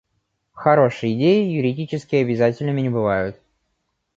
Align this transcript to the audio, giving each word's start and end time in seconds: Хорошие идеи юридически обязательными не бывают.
Хорошие 0.53 1.13
идеи 1.15 1.45
юридически 1.51 2.15
обязательными 2.15 2.81
не 2.81 2.89
бывают. 2.89 3.39